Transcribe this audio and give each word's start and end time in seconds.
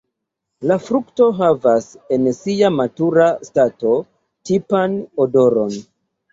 La 0.69 0.77
frukto 0.85 1.27
havas 1.41 1.85
en 2.17 2.25
sia 2.39 2.73
matura 2.79 3.29
stato 3.51 3.95
tipan 4.53 5.01
odoron. 5.29 5.81